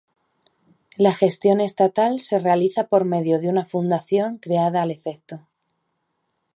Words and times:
La 0.97 1.13
gestión 1.13 1.61
estatal 1.61 2.17
se 2.17 2.39
realiza 2.39 2.87
por 2.87 3.05
medio 3.05 3.39
de 3.39 3.49
una 3.49 3.65
fundación 3.65 4.39
creada 4.39 4.81
al 4.81 4.89
efecto. 4.89 5.47